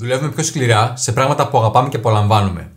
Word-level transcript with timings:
Δουλεύουμε 0.00 0.30
πιο 0.30 0.44
σκληρά 0.44 0.92
σε 0.96 1.12
πράγματα 1.12 1.48
που 1.48 1.58
αγαπάμε 1.58 1.88
και 1.88 1.96
απολαμβάνουμε. 1.96 2.70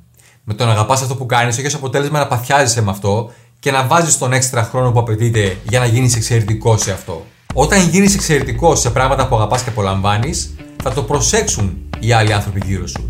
Με 0.43 0.53
το 0.53 0.65
να 0.65 0.71
αγαπάς 0.71 1.01
αυτό 1.01 1.15
που 1.15 1.25
κάνεις, 1.25 1.57
έχεις 1.57 1.73
ω 1.73 1.77
αποτέλεσμα 1.77 2.19
να 2.19 2.27
παθιάζεσαι 2.27 2.81
με 2.81 2.91
αυτό 2.91 3.31
και 3.59 3.71
να 3.71 3.87
βάζεις 3.87 4.17
τον 4.17 4.33
έξτρα 4.33 4.63
χρόνο 4.63 4.91
που 4.91 4.99
απαιτείται 4.99 5.57
για 5.69 5.79
να 5.79 5.85
γίνεις 5.85 6.15
εξαιρετικός 6.15 6.81
σε 6.81 6.91
αυτό. 6.91 7.25
Όταν 7.53 7.89
γίνεις 7.89 8.15
εξαιρετικός 8.15 8.79
σε 8.79 8.89
πράγματα 8.89 9.27
που 9.27 9.35
αγαπάς 9.35 9.63
και 9.63 9.69
απολαμβάνει, 9.69 10.33
θα 10.83 10.93
το 10.93 11.03
προσέξουν 11.03 11.77
οι 11.99 12.11
άλλοι 12.11 12.33
άνθρωποι 12.33 12.61
γύρω 12.65 12.87
σου. 12.87 13.09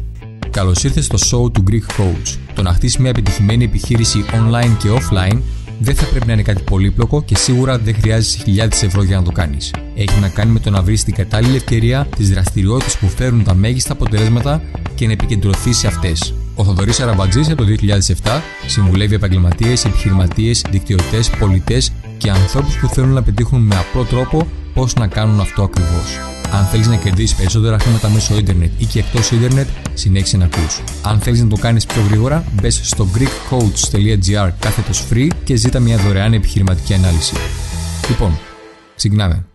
Καλώς 0.49 0.83
ήρθες 0.83 1.05
στο 1.05 1.17
show 1.17 1.53
του 1.53 1.63
Greek 1.69 2.01
Coach. 2.01 2.37
Το 2.53 2.61
να 2.61 2.73
χτίσεις 2.73 2.97
μια 2.97 3.09
επιτυχημένη 3.09 3.63
επιχείρηση 3.63 4.25
online 4.31 4.75
και 4.79 4.89
offline 4.89 5.41
δεν 5.83 5.95
θα 5.95 6.05
πρέπει 6.05 6.27
να 6.27 6.33
είναι 6.33 6.41
κάτι 6.41 6.61
πολύπλοκο 6.61 7.23
και 7.23 7.37
σίγουρα 7.37 7.77
δεν 7.77 7.95
χρειάζεσαι 7.95 8.37
χιλιάδες 8.37 8.83
ευρώ 8.83 9.03
για 9.03 9.17
να 9.17 9.23
το 9.23 9.31
κάνεις. 9.31 9.73
Έχει 9.95 10.19
να 10.19 10.29
κάνει 10.29 10.51
με 10.51 10.59
το 10.59 10.69
να 10.69 10.81
βρεις 10.81 11.03
την 11.03 11.13
κατάλληλη 11.13 11.55
ευκαιρία, 11.55 12.07
τις 12.15 12.29
δραστηριότητες 12.29 12.97
που 12.97 13.07
φέρουν 13.07 13.43
τα 13.43 13.53
μέγιστα 13.53 13.93
αποτελέσματα 13.93 14.61
και 14.95 15.05
να 15.05 15.11
επικεντρωθείς 15.11 15.77
σε 15.77 15.87
αυτές. 15.87 16.33
Ο 16.55 16.63
Θοδωρής 16.63 16.99
Αραμπατζή 16.99 17.51
από 17.51 17.55
το 17.55 17.65
2007 17.65 18.41
συμβουλεύει 18.67 19.15
επαγγελματίες, 19.15 19.85
επιχειρηματίες, 19.85 20.65
δικτυωτές, 20.69 21.29
πολιτές 21.29 21.91
και 22.17 22.29
ανθρώπους 22.29 22.77
που 22.77 22.87
θέλουν 22.87 23.13
να 23.13 23.23
πετύχουν 23.23 23.61
με 23.61 23.75
απλό 23.75 24.03
τρόπο 24.03 24.47
πώς 24.73 24.93
να 24.93 25.07
κάνουν 25.07 25.39
αυτό 25.39 25.63
ακριβώς. 25.63 26.40
Αν 26.53 26.65
θέλεις 26.65 26.87
να 26.87 26.95
κερδίσεις 26.95 27.35
περισσότερα 27.35 27.79
χρήματα 27.79 28.09
μέσω 28.09 28.37
ίντερνετ 28.37 28.71
ή 28.77 28.85
και 28.85 28.99
εκτός 28.99 29.31
ίντερνετ, 29.31 29.67
συνέχισε 29.93 30.37
να 30.37 30.45
ακούς. 30.45 30.81
Αν 31.03 31.19
θέλεις 31.19 31.41
να 31.41 31.47
το 31.47 31.55
κάνεις 31.55 31.85
πιο 31.85 32.01
γρήγορα, 32.01 32.43
μπες 32.53 32.81
στο 32.83 33.07
greekcoach.gr 33.15 34.49
κάθετος 34.59 35.07
free 35.11 35.27
και 35.43 35.55
ζήτα 35.55 35.79
μια 35.79 35.97
δωρεάν 35.97 36.33
επιχειρηματική 36.33 36.93
ανάλυση. 36.93 37.35
Λοιπόν, 38.09 38.39
ξεκινάμε. 38.95 39.45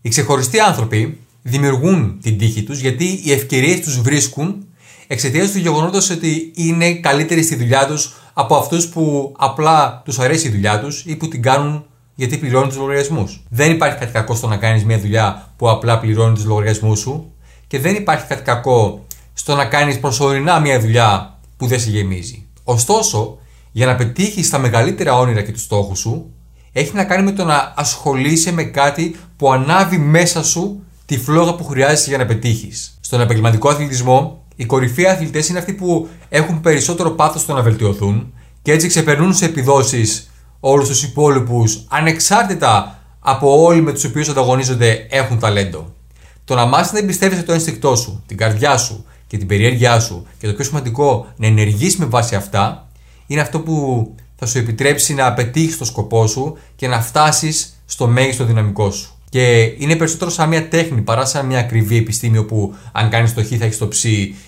Οι 0.00 0.08
ξεχωριστοί 0.08 0.58
άνθρωποι 0.60 1.18
δημιουργούν 1.42 2.18
την 2.22 2.38
τύχη 2.38 2.62
τους 2.62 2.80
γιατί 2.80 3.20
οι 3.24 3.32
ευκαιρίες 3.32 3.80
τους 3.80 4.00
βρίσκουν 4.00 4.66
εξαιτίας 5.06 5.50
του 5.50 5.58
γεγονότος 5.58 6.10
ότι 6.10 6.52
είναι 6.54 6.94
καλύτεροι 6.94 7.42
στη 7.42 7.56
δουλειά 7.56 7.86
τους 7.86 8.14
από 8.32 8.56
αυτούς 8.56 8.88
που 8.88 9.34
απλά 9.38 10.02
τους 10.04 10.18
αρέσει 10.18 10.48
η 10.48 10.50
δουλειά 10.50 10.80
τους 10.80 11.04
ή 11.06 11.16
που 11.16 11.28
την 11.28 11.42
κάνουν 11.42 11.84
γιατί 12.18 12.36
πληρώνει 12.36 12.68
τους 12.68 12.76
λογαριασμούς. 12.76 13.42
Δεν 13.48 13.70
υπάρχει 13.70 13.98
κάτι 13.98 14.12
κακό 14.12 14.34
στο 14.34 14.46
να 14.46 14.56
κάνεις 14.56 14.84
μια 14.84 14.98
δουλειά 14.98 15.52
που 15.56 15.70
απλά 15.70 15.98
πληρώνει 15.98 16.34
τους 16.34 16.44
λογαριασμούς 16.44 16.98
σου 16.98 17.32
και 17.66 17.78
δεν 17.78 17.94
υπάρχει 17.94 18.26
κάτι 18.26 18.42
κακό 18.42 19.06
στο 19.32 19.54
να 19.54 19.64
κάνεις 19.64 20.00
προσωρινά 20.00 20.60
μια 20.60 20.80
δουλειά 20.80 21.38
που 21.56 21.66
δεν 21.66 21.80
σε 21.80 21.90
γεμίζει. 21.90 22.46
Ωστόσο, 22.64 23.38
για 23.72 23.86
να 23.86 23.94
πετύχεις 23.94 24.50
τα 24.50 24.58
μεγαλύτερα 24.58 25.18
όνειρα 25.18 25.42
και 25.42 25.52
τους 25.52 25.62
στόχους 25.62 25.98
σου, 25.98 26.30
έχει 26.72 26.94
να 26.94 27.04
κάνει 27.04 27.22
με 27.22 27.32
το 27.32 27.44
να 27.44 27.72
ασχολείσαι 27.76 28.52
με 28.52 28.62
κάτι 28.62 29.16
που 29.36 29.52
ανάβει 29.52 29.98
μέσα 29.98 30.44
σου 30.44 30.82
τη 31.06 31.18
φλόγα 31.18 31.54
που 31.54 31.64
χρειάζεσαι 31.64 32.08
για 32.08 32.18
να 32.18 32.26
πετύχεις. 32.26 32.98
Στον 33.00 33.20
επαγγελματικό 33.20 33.68
αθλητισμό, 33.68 34.44
οι 34.56 34.64
κορυφαίοι 34.64 35.06
αθλητές 35.06 35.48
είναι 35.48 35.58
αυτοί 35.58 35.72
που 35.72 36.08
έχουν 36.28 36.60
περισσότερο 36.60 37.10
πάθος 37.10 37.40
στο 37.42 37.54
να 37.54 37.62
βελτιωθούν 37.62 38.32
και 38.62 38.72
έτσι 38.72 38.88
ξεπερνούν 38.88 39.34
σε 39.34 39.44
επιδόσεις 39.44 40.27
όλους 40.60 40.88
τους 40.88 41.02
υπόλοιπους, 41.02 41.84
ανεξάρτητα 41.88 42.98
από 43.20 43.62
όλοι 43.62 43.80
με 43.80 43.92
τους 43.92 44.04
οποίους 44.04 44.28
ανταγωνίζονται, 44.28 45.06
έχουν 45.10 45.38
ταλέντο. 45.38 45.94
Το 46.44 46.54
να 46.54 46.66
μάθεις 46.66 46.92
να 46.92 46.98
εμπιστεύεσαι 46.98 47.42
το 47.42 47.52
ένστικτό 47.52 47.96
σου, 47.96 48.22
την 48.26 48.36
καρδιά 48.36 48.76
σου 48.76 49.04
και 49.26 49.38
την 49.38 49.46
περιέργειά 49.46 50.00
σου 50.00 50.26
και 50.38 50.46
το 50.46 50.52
πιο 50.52 50.64
σημαντικό 50.64 51.26
να 51.36 51.46
ενεργείς 51.46 51.96
με 51.96 52.04
βάση 52.04 52.34
αυτά, 52.34 52.88
είναι 53.26 53.40
αυτό 53.40 53.60
που 53.60 54.06
θα 54.36 54.46
σου 54.46 54.58
επιτρέψει 54.58 55.14
να 55.14 55.34
πετύχεις 55.34 55.78
το 55.78 55.84
σκοπό 55.84 56.26
σου 56.26 56.58
και 56.76 56.88
να 56.88 57.00
φτάσεις 57.00 57.82
στο 57.84 58.06
μέγιστο 58.06 58.44
δυναμικό 58.44 58.90
σου. 58.90 59.12
Και 59.30 59.74
είναι 59.78 59.96
περισσότερο 59.96 60.30
σαν 60.30 60.48
μια 60.48 60.68
τέχνη 60.68 61.00
παρά 61.00 61.24
σαν 61.24 61.46
μια 61.46 61.58
ακριβή 61.58 61.96
επιστήμη 61.96 62.38
όπου 62.38 62.74
αν 62.92 63.10
κάνεις 63.10 63.34
το 63.34 63.44
χ 63.44 63.48
θα 63.58 63.64
έχεις 63.64 63.78
το 63.78 63.88
ψ 63.88 64.04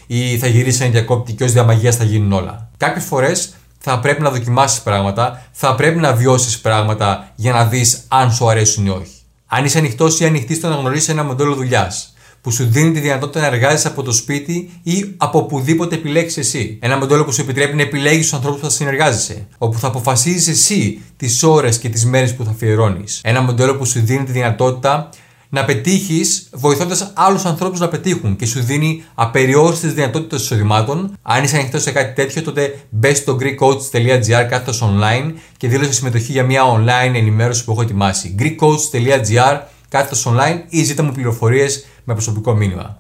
ή 0.06 0.38
θα 0.38 0.46
γυρίσεις 0.46 0.80
ένα 0.80 0.90
διακόπτη 0.90 1.32
και 1.32 1.44
ως 1.44 1.52
διαμαγείας 1.52 1.96
θα 1.96 2.04
γίνουν 2.04 2.32
όλα. 2.32 2.70
Κάποιες 2.76 3.04
φορές 3.04 3.54
θα 3.82 3.98
πρέπει 3.98 4.22
να 4.22 4.30
δοκιμάσεις 4.30 4.80
πράγματα, 4.80 5.46
θα 5.52 5.74
πρέπει 5.74 5.98
να 5.98 6.12
βιώσεις 6.12 6.60
πράγματα 6.60 7.32
για 7.34 7.52
να 7.52 7.64
δεις 7.64 8.04
αν 8.08 8.32
σου 8.32 8.48
αρέσουν 8.48 8.86
ή 8.86 8.88
όχι. 8.88 9.14
Αν 9.46 9.64
είσαι 9.64 9.78
ανοιχτός 9.78 10.20
ή 10.20 10.24
ανοιχτής 10.24 10.56
στο 10.56 10.68
να 10.68 10.74
γνωρίσεις 10.74 11.08
ένα 11.08 11.24
μοντέλο 11.24 11.54
δουλειάς 11.54 12.14
που 12.40 12.50
σου 12.50 12.64
δίνει 12.64 12.92
τη 12.92 13.00
δυνατότητα 13.00 13.40
να 13.40 13.46
εργάζεσαι 13.46 13.88
από 13.88 14.02
το 14.02 14.12
σπίτι 14.12 14.70
ή 14.82 15.14
από 15.16 15.38
οπουδήποτε 15.38 15.94
επιλέξεις 15.94 16.36
εσύ. 16.36 16.78
Ένα 16.82 16.98
μοντέλο 16.98 17.24
που 17.24 17.32
σου 17.32 17.40
επιτρέπει 17.40 17.76
να 17.76 17.82
επιλέγεις 17.82 18.22
τους 18.22 18.32
ανθρώπους 18.32 18.60
που 18.60 18.66
θα 18.66 18.72
συνεργάζεσαι, 18.72 19.46
όπου 19.58 19.78
θα 19.78 19.86
αποφασίζεις 19.86 20.48
εσύ 20.48 21.02
τις 21.16 21.42
ώρες 21.42 21.78
και 21.78 21.88
τις 21.88 22.04
μέρες 22.04 22.34
που 22.34 22.44
θα 22.44 22.50
αφιερώνεις. 22.50 23.20
Ένα 23.22 23.40
μοντέλο 23.40 23.76
που 23.76 23.86
σου 23.86 24.00
δίνει 24.00 24.24
τη 24.24 24.32
δυνατότητα 24.32 25.08
να 25.50 25.64
πετύχεις 25.64 26.48
βοηθώντας 26.52 27.12
άλλους 27.14 27.44
ανθρώπους 27.44 27.80
να 27.80 27.88
πετύχουν 27.88 28.36
και 28.36 28.46
σου 28.46 28.62
δίνει 28.62 29.04
απεριόριστες 29.14 29.92
δυνατότητες 29.92 30.42
εισοδημάτων. 30.42 31.18
Αν 31.22 31.44
είσαι 31.44 31.56
ανοιχτός 31.56 31.82
σε 31.82 31.90
κάτι 31.90 32.14
τέτοιο, 32.14 32.42
τότε 32.42 32.78
μπες 32.90 33.18
στο 33.18 33.36
greekcoach.gr 33.40 34.46
κάθετος 34.48 34.82
online 34.84 35.32
και 35.56 35.68
δήλωσε 35.68 35.92
συμμετοχή 35.92 36.32
για 36.32 36.44
μια 36.44 36.62
online 36.64 37.14
ενημέρωση 37.14 37.64
που 37.64 37.72
έχω 37.72 37.82
ετοιμάσει. 37.82 38.34
greekcoach.gr 38.38 39.60
κάθετος 39.88 40.26
online 40.28 40.60
ή 40.68 40.84
ζήτα 40.84 41.02
μου 41.02 41.12
πληροφορίες 41.12 41.86
με 42.04 42.12
προσωπικό 42.12 42.52
μήνυμα. 42.54 42.98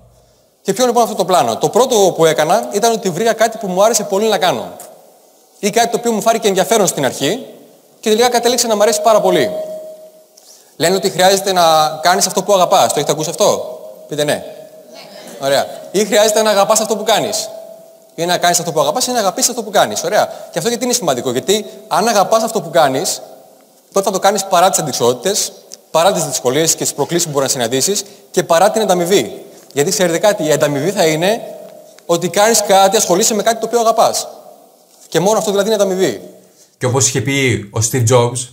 Και 0.62 0.72
ποιο 0.72 0.82
είναι 0.82 0.92
λοιπόν 0.92 1.02
αυτό 1.02 1.16
το 1.16 1.24
πλάνο; 1.24 1.56
Το 1.56 1.68
πρώτο 1.68 2.14
που 2.16 2.24
έκανα 2.24 2.68
ήταν 2.74 2.92
ότι 2.92 3.10
βρήκα 3.10 3.32
κάτι 3.32 3.58
που 3.58 3.66
μου 3.66 3.84
άρεσε 3.84 4.02
πολύ 4.02 4.28
να 4.28 4.38
κάνω. 4.38 4.72
Ή 5.58 5.70
κάτι 5.70 5.90
το 5.90 5.96
οποίο 5.96 6.12
μου 6.12 6.20
φάρηκε 6.20 6.48
ενδιαφέρον 6.48 6.86
στην 6.86 7.04
αρχή 7.04 7.38
και 8.00 8.08
τελικά 8.08 8.28
κατέληξε 8.28 8.66
να 8.66 8.76
μου 8.76 8.82
αρέσει 8.82 9.02
πάρα 9.02 9.20
πολύ. 9.20 9.48
Λένε 10.80 10.96
ότι 10.96 11.10
χρειάζεται 11.10 11.52
να 11.52 11.62
κάνεις 12.02 12.26
αυτό 12.26 12.42
που 12.42 12.52
αγαπάς. 12.52 12.86
Το 12.86 12.94
έχετε 12.96 13.12
ακούσει 13.12 13.30
αυτό; 13.30 13.78
Πείτε 14.08 14.24
ναι. 14.24 14.44
Ωραία. 15.40 15.66
Ή 15.90 16.04
χρειάζεται 16.04 16.42
να 16.42 16.50
αγαπάς 16.50 16.80
αυτό 16.80 16.96
που 16.96 17.02
κάνεις. 17.02 17.48
Ή 18.14 18.24
να 18.24 18.38
κάνεις 18.38 18.58
αυτό 18.58 18.72
που 18.72 18.80
αγαπάς 18.80 19.06
ή 19.06 19.10
να 19.10 19.18
αγαπήσεις 19.18 19.50
αυτό 19.50 19.62
που 19.62 19.70
κάνεις. 19.70 20.04
Ωραία. 20.04 20.26
Και 20.50 20.58
αυτό 20.58 20.68
γιατί 20.68 20.84
είναι 20.84 20.92
σημαντικό. 20.92 21.30
Γιατί 21.30 21.66
αν 21.88 22.08
αγαπάς 22.08 22.42
αυτό 22.42 22.60
που 22.60 22.70
κάνεις, 22.70 23.22
τότε 23.92 24.06
θα 24.06 24.12
το 24.12 24.18
κάνεις 24.18 24.44
παρά 24.44 24.70
τις 24.70 24.78
αντικσότητες, 24.78 25.52
παρά 25.90 26.12
τις 26.12 26.24
δυσκολίες 26.24 26.74
και 26.74 26.82
τις 26.82 26.94
προκλήσεις 26.94 27.24
που 27.26 27.30
μπορεί 27.32 27.44
να 27.44 27.50
συναντήσεις 27.50 28.04
και 28.30 28.42
παρά 28.42 28.70
την 28.70 28.82
ανταμοιβή. 28.82 29.44
Γιατί 29.72 29.90
ξέρετε 29.90 30.18
κάτι, 30.18 30.44
η 30.44 30.52
ανταμοιβή 30.52 30.90
θα 30.90 31.06
είναι 31.06 31.40
ότι 32.06 32.28
κάνεις 32.28 32.62
κάτι, 32.62 32.96
ασχολείσαι 32.96 33.34
με 33.34 33.42
κάτι 33.42 33.60
το 33.60 33.66
οποίο 33.66 33.80
αγαπάς. 33.80 34.28
Και 35.08 35.20
μόνο 35.20 35.38
αυτό 35.38 35.50
δηλαδή 35.50 35.68
είναι 35.72 35.82
ανταμοιβή. 35.82 36.34
Και 36.78 36.86
όπως 36.86 37.08
είχε 37.08 37.20
πει 37.20 37.70
ο 37.72 37.78
Steve 37.90 38.04
Jobs, 38.14 38.48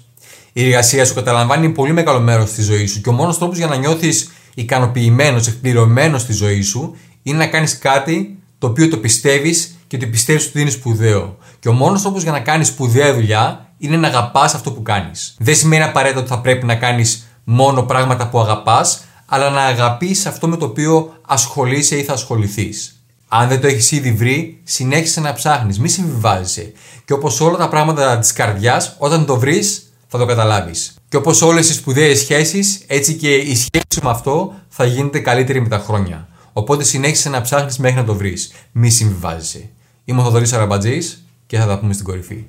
η 0.60 0.66
εργασία 0.66 1.06
σου 1.06 1.14
καταλαμβάνει 1.14 1.70
πολύ 1.70 1.94
μεγάλο 1.94 2.20
μέρος 2.20 2.52
τη 2.52 2.62
ζωή 2.62 2.86
σου 2.86 3.02
και 3.02 3.10
ο 3.10 3.12
μόνος 3.12 3.38
τρόπος 3.38 3.58
για 3.58 3.68
να 3.68 3.76
νιώθεις 3.76 4.32
ικανοποιημένος, 4.54 5.48
εκπληρωμένος 5.48 6.22
στη 6.22 6.34
ζωή 6.34 6.62
σου 6.62 6.96
είναι 7.24 7.38
να 7.38 7.48
κάνεις 7.48 7.78
κάτι 7.78 8.38
το 8.58 8.68
οποίο 8.68 8.90
το 8.90 8.98
πιστεύεις 8.98 9.78
και 9.88 9.98
το 9.98 10.08
πιστεύεις 10.08 10.48
ότι 10.48 10.62
είναι 10.62 10.70
σπουδαίο. 10.70 11.38
Και 11.60 11.70
ο 11.70 11.74
μόνος 11.74 12.02
τρόπος 12.02 12.24
για 12.24 12.32
να 12.32 12.40
κάνεις 12.40 12.68
σπουδαία 12.68 13.14
δουλειά 13.14 13.70
είναι 13.78 13.98
να 13.98 14.08
αγαπάς 14.08 14.54
αυτό 14.54 14.72
που 14.72 14.82
κάνεις. 14.82 15.36
Δεν 15.40 15.56
σημαίνει 15.56 15.84
απαραίτητα 15.84 16.20
ότι 16.20 16.30
θα 16.30 16.40
πρέπει 16.40 16.66
να 16.66 16.76
κάνεις 16.76 17.28
μόνο 17.44 17.84
πράγματα 17.84 18.30
που 18.30 18.40
αγαπάς, 18.40 19.04
αλλά 19.26 19.50
να 19.50 19.62
αγαπήσει 19.62 20.28
αυτό 20.28 20.48
με 20.48 20.58
το 20.58 20.66
οποίο 20.66 21.14
ασχολείσαι 21.28 21.96
ή 21.96 22.04
θα 22.04 22.14
ασχοληθείς. 22.14 23.02
Αν 23.28 23.48
δεν 23.48 23.62
το 23.62 23.68
έχεις 23.68 23.92
ήδη 23.92 24.12
βρει, 24.12 24.60
συνέχισε 24.64 25.20
να 25.20 25.34
ψάχνεις, 25.34 25.80
μη 25.80 25.90
συμβιβάζεσαι. 25.90 26.72
Και 27.06 27.14
όπως 27.14 27.42
όλα 27.42 27.58
τα 27.58 27.70
πράγματα 27.70 28.20
της 28.20 28.34
καρδιάς, 28.34 28.96
όταν 28.98 29.26
το 29.26 29.40
βρεις, 29.40 29.87
θα 30.08 30.18
το 30.18 30.26
καταλάβεις. 30.26 30.96
Και 31.10 31.18
όπως 31.18 31.42
όλες 31.42 31.70
οι 31.70 31.74
σπουδαίες 31.74 32.20
σχέσεις, 32.20 32.84
έτσι 32.88 33.14
και 33.14 33.36
η 33.36 33.56
σχέση 33.56 33.86
σου 33.94 34.04
με 34.04 34.10
αυτό 34.10 34.54
θα 34.70 34.86
γίνεται 34.86 35.20
καλύτερη 35.20 35.62
με 35.62 35.68
τα 35.68 35.80
χρόνια. 35.80 36.28
Οπότε 36.54 36.84
συνέχισε 36.84 37.30
να 37.30 37.42
ψάχνεις 37.42 37.78
μέχρι 37.78 37.98
να 37.98 38.06
το 38.06 38.16
βρεις. 38.16 38.52
Μη 38.72 38.90
συμβιβάζεσαι. 38.90 39.70
Είμαι 40.06 40.22
ο 40.22 40.24
Θοδωρής 40.24 40.54
Αραμπατζής 40.54 41.26
και 41.48 41.58
θα 41.58 41.66
τα 41.66 41.80
πούμε 41.80 41.94
στην 41.94 42.06
κορυφή. 42.06 42.46